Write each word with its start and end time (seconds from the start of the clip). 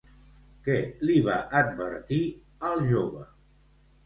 Què 0.67 0.77
li 1.09 1.17
va 1.27 1.35
advertir 1.59 2.19
al 2.71 2.83
jove? 2.95 3.23